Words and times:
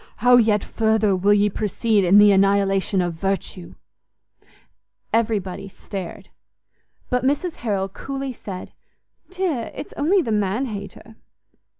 How 0.15 0.37
yet 0.37 0.63
further 0.63 1.15
will 1.15 1.35
ye 1.35 1.47
proceed 1.47 2.03
in 2.03 2.17
the 2.17 2.31
annihilation 2.31 3.03
of 3.03 3.13
virtue!" 3.13 3.75
Everybody 5.13 5.67
stared; 5.67 6.29
but 7.11 7.23
Mrs 7.23 7.57
Harrel 7.57 7.87
coolly 7.87 8.33
said, 8.33 8.73
"Dear, 9.29 9.71
it's 9.75 9.93
only 9.97 10.23
the 10.23 10.31
man 10.31 10.65
hater!" 10.65 11.17